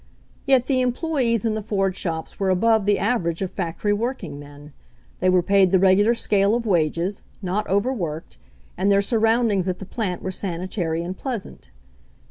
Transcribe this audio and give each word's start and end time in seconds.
Yet 0.47 0.65
the 0.65 0.81
employees 0.81 1.45
in 1.45 1.53
the 1.53 1.61
Ford 1.61 1.95
shops 1.95 2.39
were 2.39 2.49
above 2.49 2.85
the 2.85 2.97
average 2.97 3.43
of 3.43 3.51
factory 3.51 3.93
workingmen. 3.93 4.73
They 5.19 5.29
were 5.29 5.43
paid 5.43 5.69
the 5.69 5.77
regular 5.77 6.15
scale 6.15 6.55
of 6.55 6.65
wages, 6.65 7.21
not 7.43 7.69
overworked, 7.69 8.37
and 8.75 8.91
their 8.91 9.03
surroundings 9.03 9.69
at 9.69 9.77
the 9.77 9.85
plant 9.85 10.23
were 10.23 10.31
sanitary 10.31 11.03
and 11.03 11.15
pleasant. 11.15 11.69